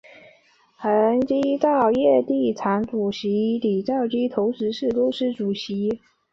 [0.77, 6.01] 恒基兆业地产主席李兆基同时是公司主席。